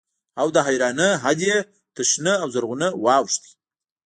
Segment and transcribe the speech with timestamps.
[0.41, 1.57] او د حيرانۍ حد يې
[1.95, 3.43] تر شنه او زرغونه واوښت.